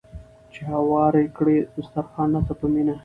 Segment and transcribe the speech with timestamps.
[0.53, 2.95] چې هوار کړي دسترخوان راته په مینه